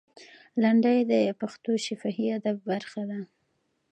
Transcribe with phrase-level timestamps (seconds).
[0.61, 3.19] لنډۍ د پښتو شفاهي ادب برخه ده.